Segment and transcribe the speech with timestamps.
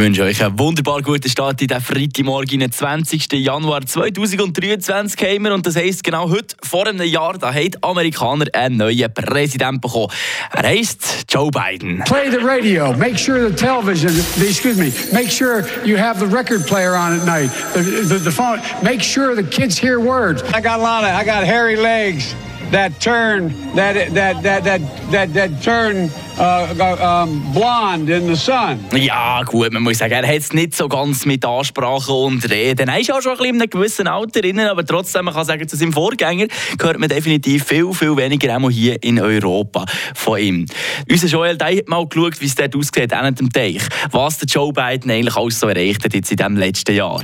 [0.00, 3.30] wünsche euch einen wunderbar guten Start in den Freitagmorgen, den 20.
[3.34, 5.52] Januar 2023 haben wir.
[5.52, 9.78] Und das heisst, genau heute, vor einem Jahr, da haben die Amerikaner einen neuen Präsidenten
[9.78, 10.10] bekommen.
[10.52, 12.02] Er heisst Joe Biden.
[12.06, 12.94] Play the radio.
[12.94, 14.10] Make sure the television,
[14.40, 17.50] excuse me, make sure you have the record player on at night.
[17.74, 20.42] The, the, the phone, make sure the kids hear words.
[20.54, 22.34] I got a lot of, I got hairy legs
[22.70, 26.10] that turn, that, that, that, that, that, that turn
[26.40, 28.78] uh, um, blonde in the sun.
[28.94, 32.88] Ja, gut, man muss sagen, er hat es nicht so ganz mit Ansprache und Reden.
[32.88, 35.44] Er ist auch schon ein bisschen in einem gewissen Alter drin, aber trotzdem, man kann
[35.44, 36.46] sagen, zu seinem Vorgänger
[36.78, 40.66] gehört man definitiv viel, viel weniger auch hier in Europa von ihm.
[41.10, 43.82] Unser Joel, der hat mal geschaut, wie es dort aussieht, an dem Teich.
[44.10, 47.22] Was der Joe Biden eigentlich alles so erreicht hat jetzt in diesem letzten Jahr.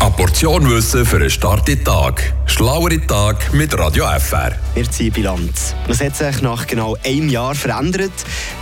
[0.00, 2.32] Eine Portion Wissen für einen starken Tag.
[2.46, 4.52] Schlauere Tag mit Radio FR.
[4.74, 5.74] Wir ziehen Bilanz.
[5.86, 8.10] Was hat sich nach genau einem Jahr verändert,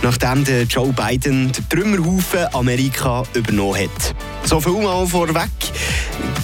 [0.01, 4.15] nachdem Joe Biden den Trümmerhaufen Amerika übernommen hat?
[4.43, 5.49] So viel mal vorweg,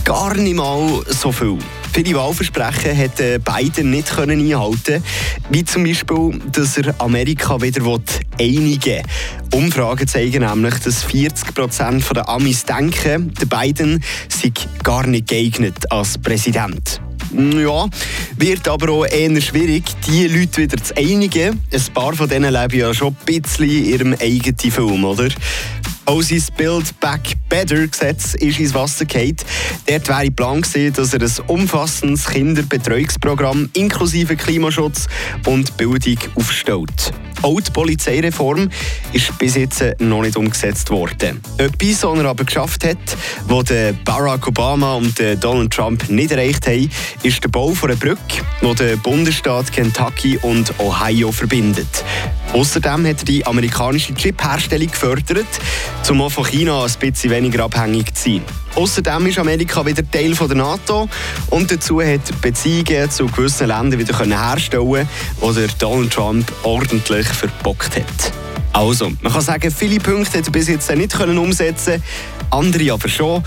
[0.03, 1.57] gar nicht mal so viel.
[1.93, 5.03] Viele Wahlversprechen hat Biden nicht können einhalten
[5.49, 7.83] wie zum Beispiel, dass er Amerika wieder
[8.39, 9.01] einigen will.
[9.53, 14.51] Umfragen zeigen nämlich, dass 40 Prozent der Amis denken, der Biden sei
[14.83, 17.01] gar nicht geeignet als Präsident.
[17.33, 17.87] Ja,
[18.37, 21.61] wird aber auch eher schwierig, die Leute wieder zu einigen.
[21.71, 25.27] Ein paar von denen leben ja schon ein bisschen in ihrem eigenen Film, oder?
[26.07, 29.35] Auch sein Build Back Better Gesetz ist ins Wasser gefallen.
[29.87, 35.07] Dort wäre Plan gewesen, dass er ein umfassendes Kinderbetreuungsprogramm inklusive Klimaschutz
[35.45, 37.11] und Bildung aufstellt.
[37.41, 38.69] Auch die Polizeireform
[39.11, 41.41] ist bis jetzt noch nicht umgesetzt worden.
[41.57, 42.97] Etwas, was er aber geschafft hat,
[43.47, 43.65] was
[44.05, 46.89] Barack Obama und Donald Trump nicht erreicht haben,
[47.21, 52.05] ist der Bau einer Brücke, die den Bundesstaat Kentucky und Ohio verbindet.
[52.53, 55.47] Außerdem hat er die amerikanische Chip-Herstellung gefördert,
[56.09, 58.41] um auch von China ein bisschen weniger abhängig zu sein.
[58.75, 61.09] Außerdem ist Amerika wieder Teil der NATO
[61.49, 65.07] und dazu hat Beziehungen zu gewissen Ländern wieder herstellen
[65.41, 68.31] die Donald Trump ordentlich verbockt hat.
[68.73, 72.01] Also, man kann sagen, viele Punkte hat er bis jetzt nicht können umsetzen
[72.51, 73.43] andere aber schon.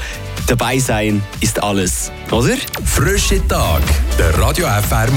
[0.46, 2.56] Dabei sein ist alles, oder?
[2.84, 3.82] Frische Tag,
[4.18, 5.08] der Radio FR